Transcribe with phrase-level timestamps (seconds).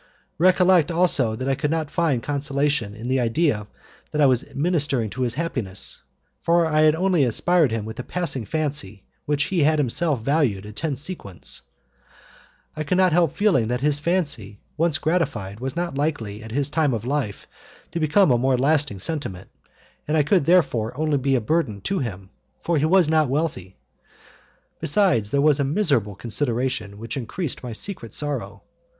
[0.39, 3.67] Recollect also that I could not find consolation in the idea
[4.09, 6.01] that I was ministering to his happiness,
[6.39, 10.65] for I had only inspired him with a passing fancy which he had himself valued
[10.65, 11.61] at ten sequins.
[12.75, 16.71] I could not help feeling that his fancy, once gratified, was not likely at his
[16.71, 17.45] time of life
[17.91, 19.49] to become a more lasting sentiment,
[20.07, 22.31] and I could therefore only be a burden to him,
[22.63, 23.77] for he was not wealthy.
[24.79, 28.63] Besides, there was a miserable consideration which increased my secret sorrow.